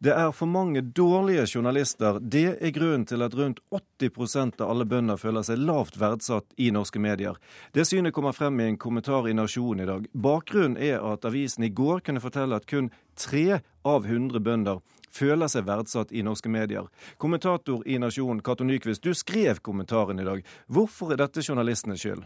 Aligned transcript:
Det 0.00 0.14
er 0.16 0.30
for 0.32 0.48
mange 0.48 0.80
dårlige 0.80 1.42
journalister. 1.44 2.16
Det 2.20 2.54
er 2.56 2.70
grunnen 2.72 3.02
til 3.04 3.20
at 3.20 3.34
rundt 3.36 3.58
80% 4.00 4.62
av 4.64 4.70
alle 4.72 4.86
bønder 4.88 5.20
føler 5.20 5.44
seg 5.44 5.60
lavt 5.60 5.98
verdsatt 6.00 6.54
i 6.56 6.70
norske 6.72 6.96
medier. 7.04 7.36
Det 7.76 7.84
synet 7.84 8.14
kommer 8.16 8.32
frem 8.32 8.56
i 8.64 8.70
en 8.70 8.78
kommentar 8.80 9.28
i 9.28 9.34
Nasjonen 9.36 9.84
i 9.84 9.90
dag. 9.90 10.06
Bakgrunnen 10.16 10.80
er 10.80 11.04
at 11.04 11.28
avisen 11.28 11.68
i 11.68 11.72
går 11.82 12.00
kunne 12.06 12.24
fortelle 12.24 12.56
at 12.56 12.64
kun 12.70 12.88
tre 13.12 13.60
av 13.84 14.08
100 14.08 14.40
bønder 14.40 14.80
føler 15.12 15.52
seg 15.52 15.68
verdsatt 15.68 16.16
i 16.16 16.24
norske 16.24 16.48
medier. 16.48 16.88
Kommentator 17.20 17.84
i 17.84 18.00
Nasjonen, 18.00 18.40
Cato 18.40 18.64
Nyquist, 18.64 19.04
du 19.04 19.12
skrev 19.12 19.60
kommentaren 19.60 20.24
i 20.24 20.28
dag. 20.32 20.40
Hvorfor 20.72 21.12
er 21.12 21.20
dette 21.26 21.44
journalistenes 21.44 22.00
skyld? 22.00 22.24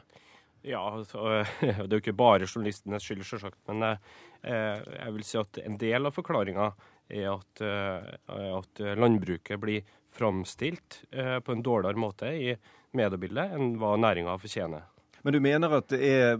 Ja, 0.62 0.86
altså, 0.94 1.42
Det 1.60 1.90
er 1.90 1.98
jo 1.98 2.04
ikke 2.06 2.14
bare 2.22 2.46
journalistenes 2.46 3.02
skyld, 3.02 3.26
selvsagt. 3.26 3.58
Men 3.66 3.96
eh, 3.96 4.78
jeg 4.78 5.14
vil 5.18 5.26
si 5.26 5.42
at 5.42 5.64
en 5.66 5.82
del 5.82 6.06
av 6.06 6.14
forklaringa 6.14 6.70
er 7.08 7.30
at, 7.34 7.60
eh, 7.60 8.56
at, 8.58 8.82
landbruket 8.98 9.60
blir 9.60 9.84
framstilt 10.14 11.02
eh, 11.10 11.38
på 11.40 11.52
en 11.52 11.62
dårligere 11.62 12.00
måte 12.00 12.30
i 12.30 12.54
mediebildet 12.94 13.56
enn 13.56 13.74
hva 13.80 13.94
næringa 13.98 14.36
fortjener. 14.40 14.90
Men 15.24 15.32
du 15.32 15.40
mener 15.40 15.72
at 15.72 15.88
det 15.88 16.00
er 16.04 16.34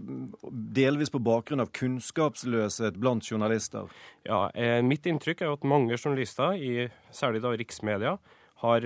delvis 0.77 1.09
på 1.09 1.21
bakgrunn 1.25 1.63
av 1.63 1.71
kunnskapsløshet 1.73 2.99
blant 3.01 3.25
journalister? 3.25 3.89
Ja, 4.27 4.45
eh, 4.53 4.79
mitt 4.85 5.07
inntrykk 5.09 5.41
er 5.41 5.55
at 5.55 5.65
mange 5.65 5.97
journalister, 5.97 6.53
i, 6.53 6.87
særlig 7.11 7.41
da 7.43 7.55
riksmedia, 7.57 8.15
har, 8.61 8.85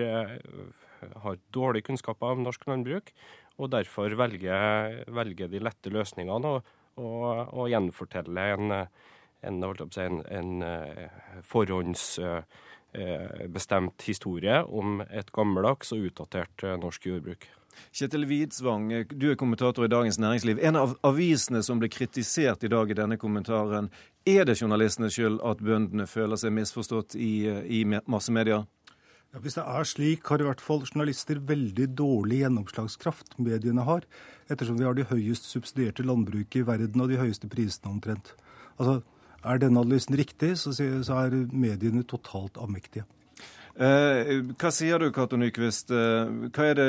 har 1.24 1.38
dårlige 1.54 1.86
kunnskaper 1.92 2.34
om 2.34 2.42
norsk 2.44 2.64
landbruk, 2.68 3.12
og 3.60 3.70
derfor 3.76 4.16
velger, 4.18 5.04
velger 5.14 5.52
de 5.52 5.62
lette 5.62 5.92
løsningene 5.94 6.56
og, 6.56 6.74
og, 7.00 7.54
og 7.54 7.70
gjenforteller 7.70 8.56
en, 8.56 8.74
en, 9.42 9.64
en, 9.64 10.24
en 10.40 10.64
eh, 10.64 11.10
forhåndsbestemt 11.44 14.02
historie 14.08 14.64
om 14.64 15.02
et 15.10 15.32
gammeldags 15.32 15.92
og 15.96 16.00
utdatert 16.10 16.64
norsk 16.82 17.06
jordbruk. 17.12 17.50
Kjetil 17.96 18.26
Widsvang, 18.28 18.90
du 19.10 19.32
er 19.32 19.38
kommentator 19.40 19.86
i 19.86 19.92
Dagens 19.92 20.20
Næringsliv. 20.20 20.60
En 20.62 20.76
av 20.76 20.98
avisene 21.08 21.62
som 21.64 21.80
ble 21.80 21.90
kritisert 21.92 22.64
i 22.64 22.72
dag 22.72 22.92
i 22.92 22.98
denne 22.98 23.18
kommentaren. 23.18 23.90
Er 24.28 24.46
det 24.46 24.62
journalistenes 24.62 25.16
skyld 25.16 25.40
at 25.48 25.64
bøndene 25.64 26.08
føler 26.10 26.40
seg 26.40 26.54
misforstått 26.54 27.16
i, 27.16 27.48
i 27.80 27.84
massemedia? 27.88 28.66
Ja, 29.30 29.42
hvis 29.44 29.60
det 29.60 29.64
er 29.64 29.86
slik, 29.86 30.26
har 30.26 30.42
i 30.42 30.48
hvert 30.48 30.64
fall 30.64 30.82
journalister 30.88 31.40
veldig 31.52 31.92
dårlig 31.98 32.42
gjennomslagskraft 32.42 33.38
mediene 33.38 33.86
har, 33.86 34.08
ettersom 34.50 34.80
vi 34.80 34.88
har 34.88 34.98
de 34.98 35.06
høyest 35.06 35.46
subsidierte 35.52 36.06
landbruket 36.06 36.64
i 36.64 36.66
verden 36.66 37.04
og 37.04 37.12
de 37.12 37.20
høyeste 37.22 37.50
prisene 37.52 37.94
omtrent. 37.94 38.34
Altså, 38.80 39.04
Er 39.46 39.62
denne 39.62 39.80
analysen 39.80 40.18
riktig, 40.20 40.56
så 40.60 40.74
er 40.76 41.38
mediene 41.54 42.04
totalt 42.04 42.60
avmektige. 42.60 43.06
Eh, 43.80 44.42
hva 44.60 44.70
sier 44.76 45.00
du, 45.00 45.08
Cato 45.16 45.38
Nyquist? 45.40 45.94
Eh, 45.96 46.32
hva 46.52 46.66
er 46.68 46.76
det 46.76 46.88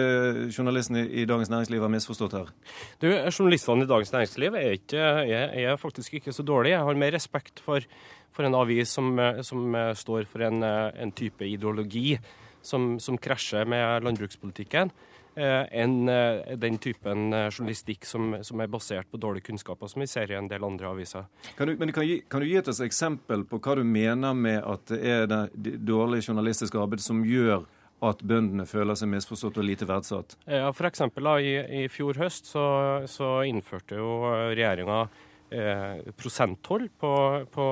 journalistene 0.51 1.05
i 1.07 1.23
Dagens 1.29 1.53
Næringsliv 1.53 1.85
har 1.85 1.93
misforstått 1.93 2.35
her? 2.35 2.51
Du, 2.99 3.07
Journalistene 3.07 3.87
i 3.87 3.91
Dagens 3.91 4.11
Næringsliv 4.11 4.57
er, 4.59 4.75
ikke, 4.75 5.05
er, 5.23 5.55
er 5.55 5.79
faktisk 5.79 6.19
ikke 6.19 6.35
så 6.35 6.43
dårlige. 6.43 6.75
Jeg 6.75 6.89
har 6.89 6.99
mer 6.99 7.15
respekt 7.15 7.63
for, 7.63 7.87
for 8.35 8.49
en 8.49 8.59
avis 8.59 8.97
som, 8.99 9.13
som, 9.47 9.79
står 9.95 10.27
for 10.33 10.43
en, 10.49 10.65
en 10.67 11.15
type 11.15 11.47
ideologi 11.47 12.17
som, 12.63 12.93
som 13.01 13.19
krasjer 13.19 13.69
med 13.69 14.05
landbrukspolitikken. 14.05 14.93
Eh, 15.41 15.67
enn 15.79 16.09
eh, 16.11 16.57
den 16.59 16.79
typen 16.83 17.33
eh, 17.33 17.47
journalistikk 17.53 18.05
som, 18.05 18.33
som, 18.43 18.61
er 18.61 18.71
basert 18.71 19.07
på 19.13 19.19
dårlige 19.23 19.47
kunnskaper, 19.47 19.87
som 19.89 20.03
vi 20.03 20.09
ser 20.11 20.33
i 20.33 20.35
en 20.35 20.49
del 20.51 20.65
andre 20.67 20.91
aviser. 20.91 21.29
Kan 21.57 21.71
du, 21.71 21.77
men 21.79 21.93
kan, 21.95 22.09
kan 22.29 22.43
du 22.43 22.49
gi 22.49 22.57
et 22.59 22.71
eksempel 22.87 23.45
på 23.47 23.61
hva 23.63 23.77
du 23.79 23.85
mener 23.87 24.35
med 24.35 24.59
at 24.59 24.91
det 24.91 24.99
er 25.07 25.31
det 25.31 25.77
dårlige 25.87 26.27
journalistiske 26.33 26.81
arbeidet 26.83 27.07
som 27.07 27.23
gjør 27.25 27.63
at 28.11 28.25
bøndene 28.27 28.67
føler 28.67 28.99
seg 28.99 29.13
misforstått 29.13 29.61
og 29.61 29.69
lite 29.69 29.87
verdsatt? 29.87 30.35
Ja, 30.51 30.73
for 30.75 30.89
eksempel, 30.91 31.29
da, 31.29 31.39
i, 31.39 31.85
i, 31.85 31.89
fjor 31.93 32.19
høst 32.19 32.51
så, 32.51 32.67
så 33.11 33.33
innførte 33.47 34.01
jo 34.01 34.13
regjeringa 34.51 35.03
eh, 35.55 36.11
prosenttoll 36.19 36.89
på, 37.01 37.13
på, 37.55 37.67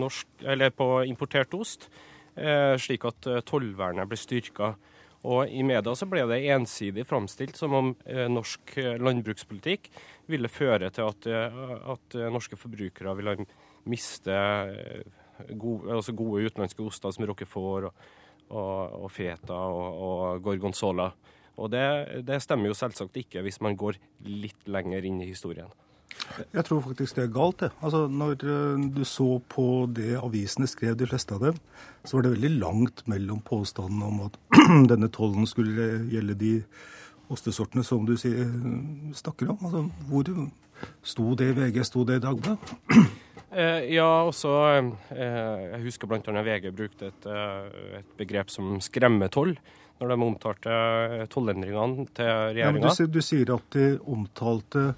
norsk, 0.00 0.46
på, 0.78 0.90
importert 1.10 1.54
ost, 1.58 1.90
slik 2.36 3.04
at 3.08 3.26
tollvernet 3.48 4.08
ble 4.10 4.18
styrka. 4.20 4.74
Og 5.26 5.50
I 5.50 5.62
media 5.66 5.94
så 5.98 6.06
ble 6.08 6.22
det 6.30 6.42
ensidig 6.54 7.06
framstilt 7.08 7.58
som 7.58 7.74
om 7.74 7.92
eh, 8.06 8.26
norsk 8.30 8.76
eh, 8.78 8.96
landbrukspolitikk 9.02 9.88
ville 10.30 10.50
føre 10.50 10.90
til 10.94 11.08
at, 11.08 11.26
eh, 11.30 11.56
at 11.94 12.18
eh, 12.18 12.28
norske 12.32 12.58
forbrukere 12.58 13.14
ville 13.18 13.36
miste 13.90 14.36
gode, 15.50 15.94
altså 15.94 16.14
gode 16.16 16.46
utenlandske 16.46 16.84
oster 16.84 17.14
som 17.14 17.26
roquefort 17.26 17.88
og, 17.88 18.06
og, 18.50 19.00
og 19.06 19.10
feta 19.14 19.56
og, 19.56 19.98
og 20.08 20.44
gorgonzola. 20.46 21.10
Og 21.56 21.72
det, 21.72 21.86
det 22.28 22.42
stemmer 22.44 22.70
jo 22.70 22.78
selvsagt 22.78 23.16
ikke 23.18 23.42
hvis 23.46 23.62
man 23.64 23.78
går 23.78 23.98
litt 24.28 24.68
lenger 24.70 25.06
inn 25.08 25.22
i 25.24 25.30
historien. 25.30 25.70
Jeg 26.52 26.64
tror 26.66 26.82
faktisk 26.84 27.16
det 27.16 27.24
er 27.24 27.32
galt. 27.32 27.60
det. 27.60 27.70
Altså, 27.82 28.06
Når 28.08 28.44
eh, 28.44 28.84
du 28.96 29.04
så 29.04 29.40
på 29.48 29.86
det 29.96 30.16
avisene 30.20 30.66
skrev, 30.66 30.96
de 30.96 31.06
fleste 31.06 31.34
av 31.34 31.40
dem, 31.40 31.60
så 32.04 32.16
var 32.16 32.26
det 32.26 32.36
veldig 32.36 32.52
langt 32.60 33.02
mellom 33.06 33.40
påstanden 33.40 34.02
om 34.02 34.26
at 34.28 34.38
denne 34.92 35.08
tollen 35.08 35.46
skulle 35.46 36.06
gjelde 36.12 36.38
de 36.40 36.54
ostesortene 37.32 37.82
som 37.84 38.06
du 38.06 38.14
sier, 38.16 38.46
snakker 39.14 39.50
om. 39.50 39.58
Altså, 39.62 39.88
Hvor 40.08 40.50
sto 41.02 41.34
det 41.34 41.50
i 41.50 41.56
VG, 41.56 41.84
sto 41.84 42.04
det 42.04 42.20
i 42.20 42.26
Dagbladet? 42.26 42.76
Eh, 43.56 43.86
ja, 43.94 44.26
også 44.26 44.50
eh, 45.14 45.60
Jeg 45.70 45.82
husker 45.86 46.10
bl.a. 46.10 46.40
VG 46.44 46.72
brukte 46.76 47.12
et, 47.12 47.28
eh, 47.30 48.00
et, 48.00 48.08
begrep 48.18 48.50
som 48.52 48.74
skremmetoll 48.82 49.54
når 50.00 50.10
de 50.10 50.16
omtalte 50.26 50.72
eh, 50.74 51.22
tollendringene 51.32 52.08
til 52.16 52.26
regjeringa. 52.26 52.90
Ja, 52.90 53.06
du, 53.06 53.14
du, 53.14 53.22
sier 53.24 53.54
at 53.54 53.70
de 53.72 53.86
omtalte 54.02 54.90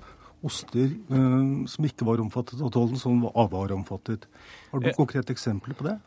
oster 0.46 0.92
eh, 0.92 1.66
som 1.70 1.88
ikke 1.88 2.06
var 2.08 2.22
omfattet 2.22 2.60
av 2.62 2.70
tollen, 2.74 2.98
som 3.00 3.22
var 3.24 3.74
omfattet. 3.74 4.28
Har 4.72 4.82
du 4.82 4.90
eh, 4.90 4.96
konkret 4.96 5.30
eksempel 5.34 5.74
på 5.78 5.88
det? 5.88 5.98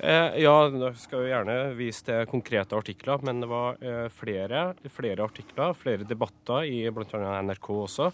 Eh, 0.00 0.40
ja, 0.40 0.54
jeg 0.72 0.96
skal 0.96 1.24
jo 1.24 1.28
gjerne 1.28 1.56
vise 1.76 2.04
til 2.06 2.28
konkrete 2.30 2.76
artikler, 2.78 3.20
men 3.26 3.42
det 3.42 3.50
var 3.50 3.80
eh, 3.84 4.06
flere, 4.12 4.70
flere, 4.88 5.26
artikler, 5.26 5.74
flere 5.76 6.08
debatter 6.08 6.64
i 6.64 6.86
bl.a. 6.94 7.34
NRK 7.44 7.68
også, 7.74 8.08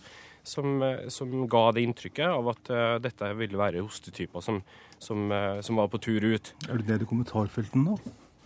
som, 0.47 0.81
eh, 0.83 1.07
som, 1.15 1.37
ga 1.51 1.69
det 1.77 1.87
inntrykket 1.87 2.27
av 2.27 2.51
at 2.51 2.73
eh, 2.75 2.97
dette 3.07 3.31
ville 3.39 3.61
være 3.61 3.85
ostetyper 3.87 4.43
som, 4.43 4.61
som, 4.99 5.31
som, 5.63 5.79
var 5.79 5.91
på 5.93 6.03
tur 6.03 6.27
ut. 6.27 6.55
Er 6.67 6.81
du 6.81 6.91
nede 6.91 7.07
i 7.07 7.11
kommentarfeltene 7.11 7.93
nå? 7.93 7.99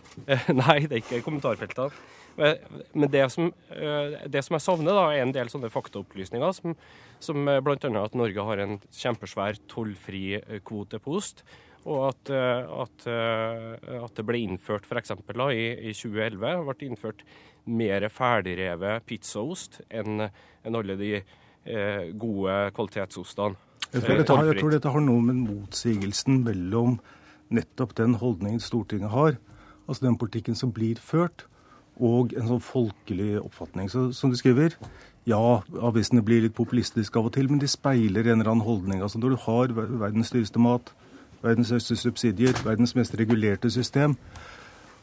Nei, 0.61 0.81
det 0.85 0.99
er 0.99 1.01
ikke 1.01 1.23
kommentarfeltene. 1.25 1.89
Men 2.37 3.09
det 3.11 3.25
som, 3.33 3.49
det 3.71 4.41
som 4.45 4.55
jeg 4.55 4.63
savner, 4.63 4.95
da, 4.95 5.07
er 5.11 5.25
en 5.25 5.33
del 5.35 5.49
sånne 5.51 5.69
faktaopplysninger 5.73 6.53
som, 6.55 6.77
som 7.21 7.49
bl.a. 7.65 7.75
at 7.75 8.15
Norge 8.17 8.45
har 8.47 8.63
en 8.63 8.77
kjempesvær 8.95 9.59
tollfri 9.71 10.23
eh, 10.39 10.61
kvote 10.65 11.01
på 11.03 11.17
ost. 11.19 11.43
Og 11.89 12.11
at, 12.11 12.29
eh, 12.29 12.73
at, 12.83 13.07
eh, 13.09 14.01
at 14.03 14.17
det 14.17 14.25
ble 14.27 14.43
innført 14.45 14.85
f.eks. 14.85 15.15
i, 15.17 15.65
i 15.89 15.93
2011 15.97 16.65
ble 16.67 16.87
innført 16.87 17.23
mer 17.65 18.05
ferdigrevet 18.09 19.05
pizzaost 19.09 19.81
enn 19.89 20.27
enn 20.61 20.77
alle 20.77 20.97
de 20.97 21.15
eh, 21.17 22.11
gode 22.21 22.57
kvalitetsostene. 22.77 23.57
Jeg 23.91 24.05
tror, 24.05 24.21
dette 24.21 24.35
jeg 24.47 24.61
tror 24.61 24.75
dette 24.75 24.91
har 24.93 25.03
noe 25.03 25.23
med 25.25 25.39
motsigelsen 25.41 26.43
mellom 26.45 26.99
nettopp 27.51 27.95
den 27.97 28.13
holdningen 28.21 28.61
Stortinget 28.63 29.11
har, 29.11 29.39
altså 29.87 30.05
den 30.05 30.19
politikken 30.21 30.55
som 30.55 30.71
blir 30.71 31.01
ført, 31.01 31.47
og 32.01 32.33
en 32.37 32.49
sånn 32.49 32.63
folkelig 32.65 33.35
oppfatning. 33.41 33.89
Så, 33.93 34.07
som 34.17 34.33
du 34.33 34.37
skriver, 34.39 34.75
ja, 35.29 35.61
avisene 35.85 36.23
blir 36.25 36.41
litt 36.45 36.57
populistiske 36.57 37.19
av 37.19 37.29
og 37.29 37.35
til, 37.35 37.49
men 37.51 37.61
de 37.61 37.69
speiler 37.69 38.25
en 38.25 38.41
eller 38.41 38.51
annen 38.55 38.65
holdning. 38.65 39.03
Altså 39.05 39.21
Når 39.21 39.35
du 39.35 39.41
har 39.45 39.75
verdens 40.01 40.33
dyreste 40.33 40.61
mat, 40.61 40.93
verdens 41.43 41.71
høyeste 41.73 41.97
subsidier, 41.97 42.57
verdens 42.65 42.95
mest 42.97 43.15
regulerte 43.17 43.69
system, 43.73 44.17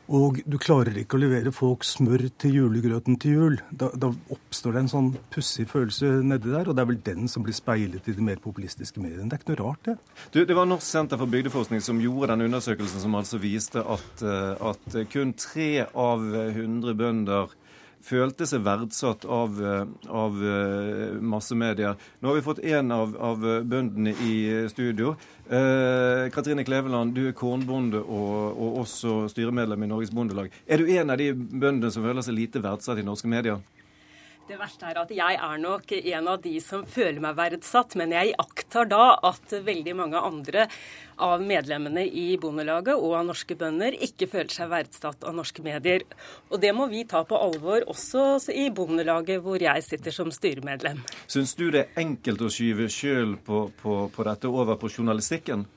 og 0.08 0.40
du 0.49 0.56
klarer 0.60 0.96
ikke 0.96 1.19
å 1.19 1.20
levere 1.20 1.52
folk 1.52 1.84
smør 1.84 2.28
til 2.40 2.55
julegrøten 2.62 3.19
til 3.20 3.34
jul, 3.37 3.58
da, 3.69 3.90
da 3.93 4.08
oppstår 4.32 4.76
det 4.76 4.82
en 4.84 4.90
sånn 4.93 5.10
pussig 5.34 5.66
følelse 5.69 6.10
nedi 6.25 6.52
der, 6.55 6.70
og 6.70 6.76
det 6.76 6.84
er 6.84 6.90
vel 6.93 7.00
den 7.05 7.28
som 7.28 7.44
blir 7.44 7.56
speilet 7.56 8.08
i 8.08 8.16
de 8.16 8.25
mer 8.25 8.40
populistiske 8.40 9.02
mediene. 9.05 9.28
Det 9.28 9.37
er 9.37 9.44
ikke 9.44 9.52
noe 9.52 9.60
rart, 9.66 9.90
det. 9.90 9.96
Du, 10.32 10.40
det 10.49 10.56
var 10.56 10.69
Norsk 10.70 10.87
senter 10.88 11.20
for 11.20 11.31
bygdeforskning 11.31 11.84
som 11.84 12.00
gjorde 12.00 12.32
den 12.32 12.46
undersøkelsen 12.49 13.05
som 13.05 13.19
altså 13.20 13.40
viste 13.43 13.84
at, 13.84 14.25
eh, 14.25 14.69
at 14.72 14.99
kun 15.12 15.34
tre 15.37 15.70
av 15.93 16.25
hundre 16.56 16.96
bønder 16.96 17.52
følte 18.05 18.47
seg 18.49 18.65
verdsatt 18.67 19.25
av, 19.25 19.59
eh, 19.62 19.85
av 20.09 20.39
massemedier. 21.21 21.97
Nå 22.21 22.31
har 22.31 22.39
vi 22.39 22.47
fått 22.47 22.65
en 22.65 22.93
av, 22.93 23.17
av 23.17 23.45
bøndene 23.65 24.15
i 24.25 24.69
studio. 24.71 25.17
Eh, 25.49 26.29
Katrine 26.29 26.65
Kleveland, 26.65 27.15
du 27.15 27.23
er 27.29 27.33
kornbonde 27.33 28.03
og, 28.03 28.53
og, 28.53 28.81
også 28.83 29.31
styremedlem 29.33 29.87
i 29.87 29.89
Norges 29.89 30.12
Bondelag. 30.12 30.53
Er 30.69 30.83
du 30.83 30.91
en 30.93 31.11
av 31.15 31.17
de 31.17 31.31
bøndene 31.33 31.89
som 31.95 32.05
føler 32.05 32.25
seg 32.27 32.37
lite 32.37 32.61
verdsatt 32.61 33.00
i 33.00 33.06
norske 33.06 33.31
medier? 33.33 33.62
Det 34.49 34.56
verste 34.56 34.87
er 34.89 34.97
at 34.97 35.11
jeg 35.12 35.37
er 35.45 35.59
nok 35.61 35.91
en 35.93 36.29
av 36.33 36.39
de 36.41 36.55
som 36.65 36.81
føler 36.89 37.21
meg 37.21 37.35
verdsatt, 37.37 37.93
men 38.00 38.15
jeg 38.17 38.31
iakttar 38.31 38.87
da 38.89 39.11
at 39.29 39.53
veldig 39.53 39.93
mange 39.99 40.23
andre 40.25 40.65
av 41.21 41.45
medlemmene 41.45 42.06
i 42.06 42.31
Bondelaget 42.41 42.95
og 42.97 43.12
av 43.19 43.27
norske 43.29 43.59
bønder 43.61 43.99
ikke 44.06 44.31
føler 44.33 44.55
seg 44.55 44.71
verdsatt 44.73 45.27
av 45.29 45.37
norske 45.37 45.61
medier. 45.67 46.06
Og 46.49 46.62
det 46.65 46.73
må 46.73 46.89
vi 46.89 47.05
ta 47.05 47.21
på 47.29 47.37
alvor, 47.37 47.85
også 47.93 48.49
i 48.55 48.71
Bondelaget, 48.73 49.43
hvor 49.45 49.61
jeg 49.61 49.85
sitter 49.85 50.17
som 50.17 50.33
styremedlem. 50.33 51.05
Syns 51.29 51.53
du 51.59 51.67
det 51.69 51.85
er 51.85 52.03
enkelt 52.06 52.41
å 52.41 52.49
skyve 52.49 52.89
sjøl 52.89 53.37
på, 53.44 53.67
på, 53.83 54.01
på 54.15 54.29
dette 54.31 54.49
over 54.49 54.81
på 54.81 54.89
journalistikken? 54.97 55.69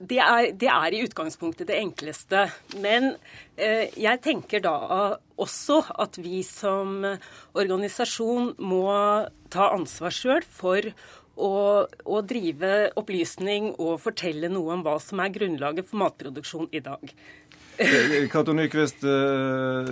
Det 0.00 0.16
er, 0.16 0.46
det 0.56 0.68
er, 0.72 0.94
i 0.96 1.02
utgangspunktet 1.04 1.68
det 1.68 1.76
enkleste. 1.76 2.46
Men 2.80 3.12
eh, 3.60 3.92
jeg 4.00 4.22
tenker 4.24 4.62
da 4.64 4.76
også 5.40 5.82
at 6.00 6.16
vi 6.20 6.40
som 6.46 7.04
organisasjon 7.52 8.54
må 8.64 8.86
ta 9.52 9.68
ansvar 9.74 10.14
sjøl 10.14 10.46
for 10.46 10.88
å, 11.40 11.52
å, 11.84 12.22
drive 12.26 12.90
opplysning 13.00 13.74
og 13.76 14.00
fortelle 14.02 14.50
noe 14.52 14.76
om 14.76 14.84
hva 14.86 14.96
som 15.02 15.20
er 15.22 15.32
grunnlaget 15.34 15.88
for 15.88 16.00
matproduksjon 16.04 16.70
i 16.72 16.82
dag. 16.84 17.14
Eh, 17.80 18.28
Cato 18.28 18.52
Nyquist, 18.52 19.04
eh, 19.04 19.90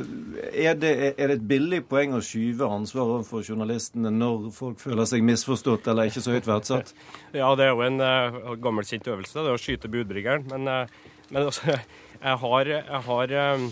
er 0.67 0.75
det, 0.77 0.91
er 1.17 1.31
det 1.31 1.37
et 1.39 1.45
billig 1.49 1.79
poeng 1.89 2.13
å 2.19 2.21
skyve 2.21 2.67
ansvaret 2.69 3.25
for 3.25 3.41
journalistene 3.41 4.11
når 4.13 4.51
folk 4.53 4.83
føler 4.83 5.09
seg 5.09 5.25
misforstått 5.25 5.89
eller 5.89 6.11
ikke 6.11 6.21
så 6.21 6.35
høyt 6.35 6.49
verdsatt? 6.51 6.93
Ja, 7.33 7.49
det 7.57 7.65
er 7.65 7.73
jo 7.73 7.87
en 7.87 8.03
uh, 8.05 8.53
gammel 8.61 8.85
kjent 8.85 9.09
øvelse, 9.09 9.41
det 9.41 9.55
å 9.55 9.63
skyte 9.63 9.89
budbringeren. 9.93 10.45
Men, 10.53 10.69
uh, 10.69 11.17
men 11.33 11.49
også, 11.49 11.79
jeg 12.27 12.43
har, 12.45 12.73
jeg 12.75 13.03
har, 13.09 13.35
um, 13.57 13.67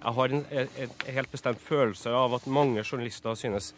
jeg 0.00 0.16
har 0.20 0.38
en, 0.38 0.42
en, 0.62 0.96
helt 1.18 1.36
bestemt 1.36 1.60
følelse 1.68 2.16
av 2.16 2.38
at 2.40 2.48
mange 2.48 2.86
journalister 2.86 3.36
synes 3.36 3.74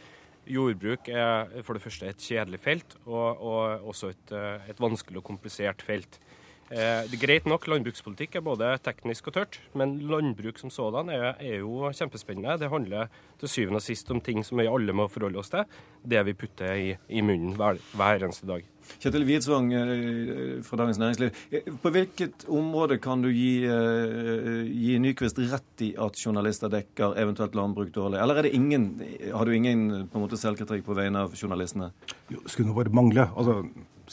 jordbruk 0.49 1.11
er 1.11 1.51
for 1.67 1.75
det 1.75 1.83
første 1.83 2.07
et 2.09 2.31
kjedelig 2.31 2.63
felt, 2.63 2.95
og, 3.11 3.43
og 3.43 3.91
også 3.91 4.15
et, 4.15 4.37
et 4.71 4.79
vanskelig 4.81 5.19
og 5.19 5.27
komplisert 5.35 5.83
felt. 5.85 6.23
Eh, 6.69 7.06
det 7.09 7.17
er 7.17 7.23
Greit 7.23 7.47
nok, 7.49 7.65
landbrukspolitikk 7.70 8.35
er 8.37 8.44
både 8.44 8.75
teknisk 8.85 9.31
og 9.31 9.38
tørt, 9.38 9.56
men 9.79 9.94
landbruk 10.05 10.59
som 10.61 10.73
sådan 10.73 11.09
er, 11.15 11.31
er, 11.41 11.62
jo 11.62 11.88
kjempespennende. 11.97 12.59
Det 12.61 12.69
handler 12.69 13.09
til 13.41 13.49
syvende 13.49 13.81
og 13.81 13.87
sist 13.87 14.11
om 14.12 14.20
ting 14.20 14.43
som 14.44 14.61
vi 14.61 14.69
alle 14.69 14.93
må 14.93 15.06
forholde 15.09 15.41
oss 15.41 15.49
til. 15.55 15.65
Det 16.05 16.20
vi 16.29 16.37
putter 16.37 16.76
i, 16.76 16.93
i 17.09 17.25
munnen 17.25 17.56
hver, 17.56 17.81
hver, 17.97 18.26
eneste 18.29 18.50
dag. 18.50 18.69
Kjetil 19.00 19.25
Widsvang 19.29 19.73
eh, 19.81 20.61
fra 20.65 20.82
Dagens 20.82 21.00
Næringsliv. 21.00 21.43
Eh, 21.56 21.73
på 21.81 21.97
hvilket 21.97 22.44
område 22.53 23.00
kan 23.00 23.25
du 23.25 23.32
gi, 23.32 23.64
gi 23.64 25.00
Nyquist 25.00 25.41
rett 25.49 25.88
i 25.88 25.94
at 25.97 26.21
journalister 26.21 26.73
dekker 26.73 27.17
eventuelt 27.17 27.56
landbruk 27.56 27.94
dårlig? 27.97 28.21
Eller 28.21 28.43
er 28.43 28.49
det 28.49 28.56
ingen, 28.61 28.91
har 29.32 29.49
du 29.49 29.56
ingen 29.56 29.88
på 30.05 30.21
en 30.21 30.29
måte 30.29 30.41
selvkritikk 30.41 30.85
på 30.85 31.00
vegne 31.00 31.25
av 31.25 31.32
journalistene? 31.32 31.94
Jo, 32.29 32.44
skulle 32.44 32.69
nå 32.69 32.76
bare 32.76 32.93
mangle. 32.93 33.31
Altså, 33.32 33.62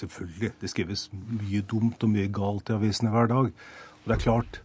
selvfølgelig. 0.02 0.52
Det 0.62 0.72
skrives 0.72 1.08
mye 1.14 1.64
dumt 1.66 2.04
og 2.04 2.12
mye 2.12 2.32
galt 2.34 2.70
i 2.70 2.78
avisene 2.78 3.14
hver 3.14 3.32
dag. 3.32 3.50
Og 3.50 4.06
det 4.06 4.18
er 4.18 4.24
klart 4.24 4.62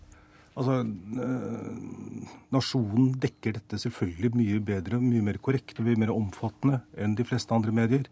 Altså, 0.59 0.82
øh, 1.23 2.27
Nasjonen 2.53 3.15
dekker 3.23 3.55
dette 3.56 3.79
selvfølgelig 3.79 4.31
mye 4.37 4.61
bedre, 4.61 4.99
mye 5.00 5.23
mer 5.23 5.38
korrekt 5.38 5.79
og 5.79 5.87
mye 5.87 5.97
mer 5.97 6.11
omfattende 6.12 6.82
enn 6.99 7.15
de 7.17 7.25
fleste 7.25 7.55
andre 7.55 7.73
medier. 7.73 8.09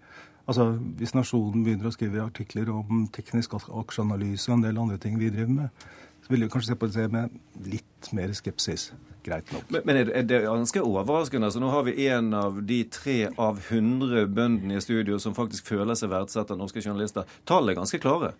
Altså, 0.48 0.70
Hvis 0.96 1.12
Nasjonen 1.14 1.64
begynner 1.66 1.90
å 1.90 1.92
skrive 1.92 2.22
artikler 2.24 2.70
om 2.72 3.08
teknisk 3.12 3.58
aksjeanalyse 3.58 4.52
og 4.52 4.58
en 4.58 4.64
del 4.64 4.80
andre 4.80 4.96
ting 5.02 5.18
vi 5.18 5.32
driver 5.34 5.52
med, 5.52 5.84
så 6.22 6.32
vil 6.32 6.46
vi 6.46 6.48
kanskje 6.54 6.72
se 6.72 6.78
på 6.78 6.88
det 6.94 7.10
med 7.12 7.36
litt 7.66 8.12
mer 8.16 8.32
skepsis 8.32 8.92
greit 9.28 9.52
nok. 9.54 9.70
Men, 9.74 9.86
men 9.88 10.00
er 10.02 10.26
det 10.26 10.42
ganske 10.44 10.82
overraskende? 10.82 11.48
Altså, 11.50 11.62
nå 11.62 11.70
har 11.72 11.86
vi 11.86 12.08
en 12.08 12.32
av 12.36 12.60
de 12.68 12.82
tre 12.92 13.18
av 13.30 13.62
hundre 13.70 14.26
bøndene 14.26 14.78
i 14.78 14.84
studio 14.84 15.20
som 15.22 15.36
faktisk 15.36 15.70
føler 15.70 15.98
seg 15.98 16.12
verdsatt 16.12 16.52
av 16.54 16.60
norske 16.60 16.82
journalister. 16.84 17.28
Tallene 17.48 17.76
er 17.76 17.80
ganske 17.82 18.02
klare? 18.02 18.34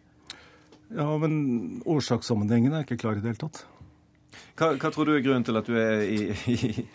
Ja, 0.89 1.11
men 1.21 1.83
årsakssammenhengen 1.85 2.73
er 2.73 2.87
ikke 2.87 3.01
klar 3.01 3.19
i 3.19 3.23
det 3.23 3.35
hele 3.35 3.43
tatt. 3.43 3.65
Hva, 4.59 4.73
hva, 4.75 4.91
tror 4.91 5.07
du 5.07 5.15
er 5.15 5.23
grunnen 5.25 5.47
til 5.47 5.59
at 5.59 5.69
du 5.69 5.77
er 5.79 6.03
i, 6.03 6.21
i, 6.51 6.87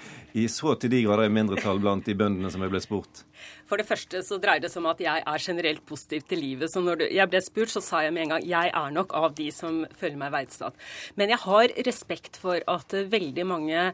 i 0.44 0.48
så 0.52 0.76
til 0.80 0.92
de 0.92 1.04
grader 1.06 1.30
i 1.30 1.34
mindretall 1.34 1.80
blant 1.84 2.06
de 2.06 2.16
bøndene 2.18 2.52
som 2.52 2.64
er 2.66 2.72
blitt 2.72 2.88
spurt? 2.88 3.24
For 3.68 3.80
det 3.80 3.88
første 3.88 4.20
så 4.26 4.38
dreier 4.42 4.62
det 4.64 4.70
seg 4.72 4.84
om 4.84 4.90
at 4.92 5.02
jeg 5.02 5.24
er 5.26 5.42
generelt 5.42 5.84
positiv 5.88 6.26
til 6.30 6.42
livet. 6.44 6.72
Så 6.72 6.84
når 6.84 7.06
jeg 7.08 7.30
ble 7.32 7.40
spurt, 7.44 7.72
så 7.74 7.82
sa 7.84 8.04
jeg 8.04 8.14
med 8.16 8.26
en 8.26 8.34
gang 8.36 8.46
jeg 8.48 8.72
er 8.76 8.94
nok 8.94 9.16
av 9.18 9.34
de 9.38 9.48
som 9.56 9.82
føler 10.00 10.20
meg 10.20 10.34
verdsatt. 10.36 10.78
Men 11.20 11.34
jeg 11.34 11.42
har 11.46 11.74
respekt 11.88 12.40
for 12.42 12.60
at 12.70 12.96
veldig 13.14 13.46
mange 13.50 13.86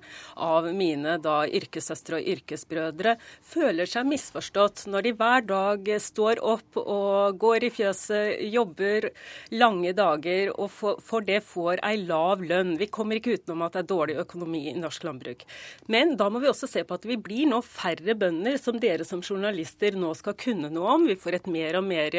av 0.50 0.70
mine 0.76 1.18
da 1.24 1.38
yrkessøstre 1.46 2.20
og 2.20 2.32
yrkesbrødre 2.34 3.16
føler 3.46 3.90
seg 3.90 4.10
misforstått 4.10 4.86
når 4.90 5.08
de 5.08 5.16
hver 5.22 5.46
dag 5.50 5.92
står 6.10 6.44
opp 6.44 6.82
og 6.82 7.40
går 7.40 7.70
i 7.70 7.72
fjøset, 7.74 8.42
jobber 8.50 9.10
lange 9.54 9.94
dager 9.98 10.54
og 10.56 10.70
for, 10.74 11.00
for 11.04 11.26
det 11.26 11.42
får 11.46 11.84
ei 11.86 11.96
lav 12.04 12.44
lønn. 12.44 12.76
Vi 12.82 12.90
kommer 12.92 13.20
ikke 13.20 13.29
utenom 13.36 13.64
at 13.66 13.76
det 13.76 13.84
er 13.84 13.90
dårlig 13.92 14.18
økonomi 14.24 14.62
i 14.72 14.76
norsk 14.78 15.06
landbruk. 15.08 15.46
Men 15.92 16.16
da 16.20 16.30
må 16.32 16.42
vi 16.44 16.50
også 16.52 16.70
se 16.70 16.84
på 16.88 16.98
at 17.00 17.08
vi 17.10 17.20
blir 17.20 17.50
nå 17.50 17.62
færre 17.66 18.16
bønder 18.20 18.60
som 18.62 18.80
dere 18.82 19.08
som 19.08 19.24
journalister 19.24 19.98
nå 20.00 20.14
skal 20.18 20.38
kunne 20.40 20.72
noe 20.74 20.96
om. 20.96 21.08
Vi 21.10 21.18
får 21.20 21.40
et 21.40 21.50
mer 21.52 21.80
og 21.80 21.88
mer 21.90 22.18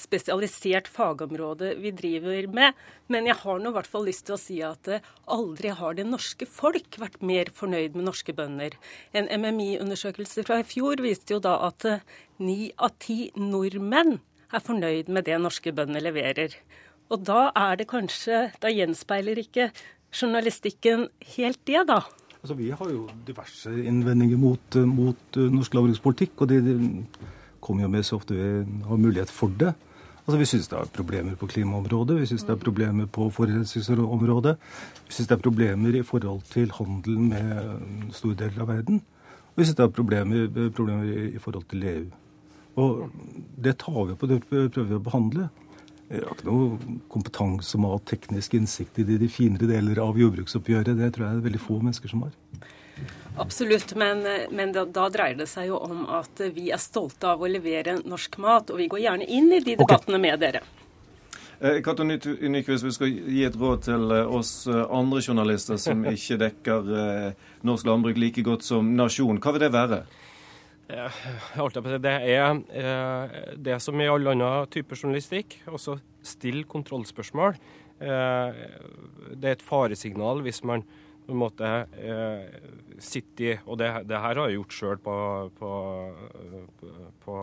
spesialisert 0.00 0.90
fagområde 0.90 1.74
vi 1.80 1.94
driver 1.96 2.48
med. 2.54 2.78
Men 3.12 3.28
jeg 3.28 3.36
har 3.42 3.60
nå 3.60 3.72
i 3.72 3.76
hvert 3.76 3.90
fall 3.90 4.06
lyst 4.08 4.26
til 4.28 4.36
å 4.36 4.40
si 4.40 4.60
at 4.64 4.88
eh, 4.88 5.04
aldri 5.32 5.72
har 5.76 5.96
det 5.98 6.06
norske 6.08 6.48
folk 6.48 6.98
vært 7.00 7.20
mer 7.24 7.50
fornøyd 7.54 7.98
med 7.98 8.08
norske 8.08 8.34
bønder. 8.36 8.76
En 9.12 9.28
MMI-undersøkelse 9.28 10.46
fra 10.46 10.62
i 10.62 10.68
fjor 10.68 11.02
viste 11.04 11.36
jo 11.36 11.42
da 11.44 11.58
at 11.68 11.84
eh, 11.88 12.06
ni 12.40 12.72
av 12.80 12.96
ti 13.02 13.28
nordmenn 13.36 14.18
er 14.54 14.64
fornøyd 14.64 15.10
med 15.12 15.26
det 15.28 15.36
norske 15.42 15.72
bønder 15.74 16.04
leverer. 16.04 16.56
Og 17.12 17.24
da 17.28 17.50
er 17.52 17.76
det 17.76 17.90
kanskje 17.90 18.46
Da 18.62 18.70
gjenspeiler 18.72 19.38
ikke 19.42 19.70
journalistikken 20.14 21.08
helt 21.36 21.60
det, 21.66 21.82
da. 21.88 22.02
Altså, 22.44 22.54
vi 22.58 22.68
har 22.70 22.90
jo 22.90 23.06
diverse 23.26 23.72
innvendinger 23.72 24.36
mot, 24.36 24.76
eh, 24.76 24.84
mot 24.84 25.38
uh, 25.38 25.48
norsk 25.48 25.74
landbrukspolitikk, 25.74 26.42
og 26.44 26.50
de, 26.50 26.60
de 26.60 27.06
kommer 27.64 27.86
jo 27.86 27.88
med 27.88 28.04
så 28.04 28.18
ofte 28.18 28.36
vi 28.36 28.48
har 28.84 29.00
mulighet 29.00 29.32
for 29.32 29.52
det. 29.60 29.72
Altså, 30.26 30.38
Vi 30.38 30.48
syns 30.48 30.68
det 30.68 30.78
er 30.78 30.92
problemer 30.92 31.36
på 31.36 31.46
klimaområdet, 31.46 32.20
vi 32.20 32.26
syns 32.26 32.44
det 32.44 32.52
er 32.52 32.60
problemer 32.60 33.06
på 33.06 33.30
forurensningsområdet. 33.30 34.56
Vi 35.08 35.12
syns 35.12 35.28
det 35.28 35.36
er 35.36 35.42
problemer 35.42 35.96
i 35.96 36.02
forhold 36.02 36.42
til 36.52 36.70
handel 36.72 37.18
med 37.18 38.12
store 38.12 38.34
deler 38.34 38.62
av 38.64 38.68
verden. 38.68 39.02
Og 39.54 39.60
vi 39.60 39.64
syns 39.64 39.76
det 39.76 39.84
er 39.84 39.96
problemer, 39.96 40.70
problemer 40.76 41.34
i 41.34 41.38
forhold 41.38 41.64
til 41.68 41.84
EU. 41.84 42.06
Og 42.76 43.10
det 43.64 43.76
tar 43.78 44.04
vi 44.04 44.14
på, 44.14 44.26
det 44.26 44.40
prøver 44.48 44.88
vi 44.88 44.96
å 44.96 45.04
behandle. 45.04 45.48
Jeg 46.10 46.22
har 46.22 46.36
ikke 46.36 46.48
noe 46.50 46.98
kompetanse 47.12 47.78
om 47.78 47.86
å 47.88 47.94
ha 47.94 48.00
teknisk 48.06 48.54
innsikt 48.58 49.00
i 49.00 49.06
de, 49.08 49.16
de 49.22 49.28
finere 49.32 49.68
deler 49.70 50.00
av 50.04 50.18
jordbruksoppgjøret. 50.20 50.98
Det 50.98 51.10
tror 51.14 51.26
jeg 51.26 51.38
det 51.38 51.42
er 51.42 51.48
veldig 51.48 51.62
få 51.64 51.80
mennesker 51.80 52.12
som 52.12 52.26
har. 52.26 52.34
Absolutt, 53.40 53.96
men, 53.98 54.22
men 54.54 54.72
da, 54.74 54.84
da, 54.86 55.08
dreier 55.10 55.40
det 55.40 55.48
seg 55.50 55.72
jo 55.72 55.80
om 55.82 56.04
at 56.14 56.38
vi 56.54 56.68
er 56.70 56.78
stolte 56.78 57.32
av 57.32 57.42
å 57.42 57.50
levere 57.50 57.96
norsk 58.04 58.38
mat. 58.44 58.70
Og 58.70 58.78
vi 58.78 58.88
går 58.92 59.06
gjerne 59.08 59.26
inn 59.26 59.50
i 59.50 59.60
de 59.64 59.78
debattene 59.80 60.20
okay. 60.20 60.26
med 60.28 60.44
dere. 60.44 60.62
Eh, 61.64 61.80
Kato 61.82 62.04
Nyquist, 62.04 62.84
vi 62.84 62.92
skal 62.92 63.08
gi 63.10 63.44
et 63.46 63.56
råd 63.56 63.86
til 63.86 64.10
eh, 64.12 64.36
oss 64.36 64.66
eh, 64.68 64.84
andre 64.92 65.22
journalister 65.22 65.78
som 65.80 66.04
ikke 66.14 66.38
dekker 66.42 66.90
norsk 67.64 67.88
landbruk 67.88 68.20
like 68.20 68.44
godt 68.44 68.66
som 68.66 68.94
nasjon. 68.98 69.40
Hva 69.40 69.54
vil 69.54 69.64
det 69.64 69.72
være? 69.74 70.02
Det 70.84 72.12
er 72.12 72.58
eh, 72.76 73.36
det 73.56 73.78
som 73.80 74.00
i 74.00 74.08
all 74.10 74.28
annen 74.34 74.68
type 74.72 74.96
journalistikk, 74.98 75.56
også 75.70 75.96
still 76.24 76.64
kontrollspørsmål. 76.68 77.56
Eh, 78.04 78.60
det 79.32 79.48
er 79.48 79.56
et 79.56 79.64
faresignal 79.64 80.42
hvis 80.44 80.60
man 80.66 80.84
på 81.24 81.32
en 81.32 81.40
måte 81.40 81.68
eh, 81.96 82.58
sitter 83.00 83.44
i 83.46 83.52
Og 83.64 83.78
det, 83.80 83.88
det, 84.04 84.18
her 84.20 84.36
har 84.36 84.50
jeg 84.50 84.58
gjort 84.58 84.76
sjøl 84.76 84.98
på, 85.00 85.14
på, 85.56 85.70
på, 87.24 87.36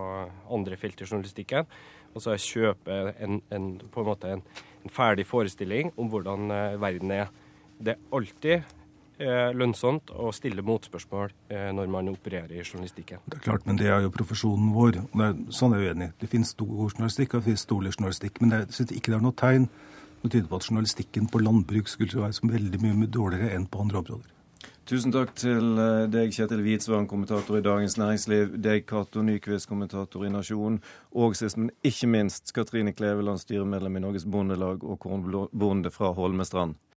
andre 0.54 0.78
felt 0.78 1.02
i 1.02 1.08
journalistikken. 1.08 1.66
Altså 2.14 2.36
jeg 2.36 2.46
kjøper 2.46 3.16
en, 3.24 3.42
en, 3.50 3.72
på 3.90 4.04
en 4.04 4.10
måte 4.12 4.36
en, 4.36 4.46
en 4.84 4.94
ferdig 4.94 5.26
forestilling 5.26 5.90
om 5.98 6.12
hvordan 6.14 6.54
verden 6.82 7.16
er. 7.16 7.34
Det 7.82 7.96
er 7.96 8.06
alltid 8.14 8.62
Eh, 8.62 8.81
lønnsomt 9.56 10.12
å 10.14 10.32
stille 10.36 10.64
motspørsmål 10.66 11.32
eh, 11.52 11.70
når 11.76 11.92
man 11.94 12.10
opererer 12.12 12.54
i 12.56 12.64
journalistikken. 12.64 13.22
Det 13.28 13.40
er 13.40 13.46
klart, 13.46 13.66
men 13.70 13.80
det 13.80 13.92
er 13.92 14.04
jo 14.06 14.12
profesjonen 14.14 14.74
vår. 14.76 15.02
og 15.12 15.24
er, 15.28 15.40
Sånn 15.54 15.76
er 15.78 15.86
jeg 15.86 15.96
uenig. 15.96 16.12
Det 16.22 16.30
finnes 16.32 16.54
stor 16.56 16.74
journalistikk 16.90 17.36
og 17.36 17.42
det 17.42 17.52
finnes 17.52 17.70
dårlig 17.70 17.96
journalistikk. 17.96 18.44
Men 18.44 18.58
jeg 18.58 18.70
syns 18.78 18.94
ikke 18.98 19.14
det 19.14 19.20
er 19.20 19.26
noe 19.28 19.40
tegn 19.44 19.70
som 20.22 20.30
tyder 20.30 20.50
på 20.50 20.60
at 20.60 20.70
journalistikken 20.70 21.32
på 21.32 21.42
landbruk 21.42 21.90
skulle 21.90 22.28
være 22.28 22.38
så 22.38 22.52
veldig 22.52 22.84
mye 22.84 23.10
dårligere 23.10 23.56
enn 23.56 23.66
på 23.70 23.82
andre 23.82 24.04
områder. 24.04 24.38
Tusen 24.90 25.14
takk 25.14 25.30
til 25.38 25.78
eh, 25.80 26.08
deg, 26.12 26.34
Kjetil 26.36 26.64
Hvitsvang, 26.66 27.06
kommentator 27.08 27.56
i 27.56 27.64
Dagens 27.64 27.96
Næringsliv, 28.02 28.58
deg, 28.60 28.88
Cato 28.90 29.22
Nyquist, 29.24 29.70
kommentator 29.70 30.26
i 30.26 30.32
Nasjonen, 30.34 30.82
og 31.14 31.38
sist, 31.38 31.60
men 31.62 31.70
ikke 31.86 32.10
minst, 32.12 32.50
Katrine 32.56 32.92
Kleveland, 32.98 33.40
styremedlem 33.40 34.00
i 34.00 34.04
Norges 34.04 34.26
Bondelag 34.26 34.84
og 34.84 34.98
kornbonde 35.06 35.94
fra 35.94 36.12
Holmestrand. 36.18 36.76